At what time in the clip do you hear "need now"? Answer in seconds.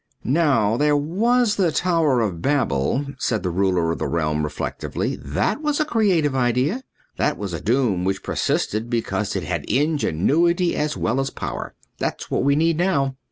12.55-13.15